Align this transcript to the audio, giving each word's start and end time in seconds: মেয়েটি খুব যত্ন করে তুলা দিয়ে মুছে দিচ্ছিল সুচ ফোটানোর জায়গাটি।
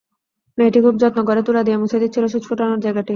মেয়েটি 0.57 0.79
খুব 0.85 0.95
যত্ন 1.01 1.19
করে 1.27 1.41
তুলা 1.47 1.61
দিয়ে 1.63 1.77
মুছে 1.81 1.97
দিচ্ছিল 2.01 2.23
সুচ 2.27 2.43
ফোটানোর 2.49 2.79
জায়গাটি। 2.85 3.09